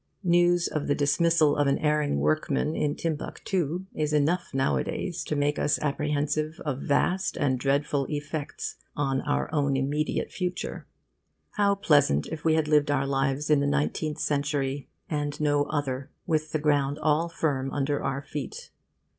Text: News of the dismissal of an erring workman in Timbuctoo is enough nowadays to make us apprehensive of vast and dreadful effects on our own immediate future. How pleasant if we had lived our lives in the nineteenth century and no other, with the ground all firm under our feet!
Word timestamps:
News 0.23 0.67
of 0.67 0.87
the 0.87 0.95
dismissal 0.95 1.55
of 1.55 1.67
an 1.67 1.77
erring 1.77 2.17
workman 2.17 2.75
in 2.75 2.95
Timbuctoo 2.95 3.85
is 3.93 4.13
enough 4.13 4.49
nowadays 4.51 5.23
to 5.25 5.35
make 5.35 5.59
us 5.59 5.77
apprehensive 5.77 6.59
of 6.65 6.79
vast 6.81 7.37
and 7.37 7.59
dreadful 7.59 8.07
effects 8.09 8.77
on 8.95 9.21
our 9.21 9.47
own 9.53 9.77
immediate 9.77 10.31
future. 10.31 10.87
How 11.51 11.75
pleasant 11.75 12.25
if 12.31 12.43
we 12.43 12.55
had 12.55 12.67
lived 12.67 12.89
our 12.89 13.05
lives 13.05 13.51
in 13.51 13.59
the 13.59 13.67
nineteenth 13.67 14.17
century 14.19 14.89
and 15.07 15.39
no 15.39 15.65
other, 15.65 16.09
with 16.25 16.51
the 16.51 16.57
ground 16.57 16.97
all 16.97 17.29
firm 17.29 17.71
under 17.71 18.01
our 18.03 18.23
feet! 18.23 18.71